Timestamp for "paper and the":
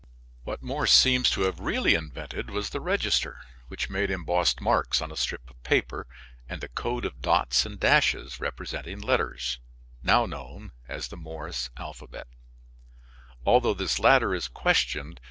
5.61-6.69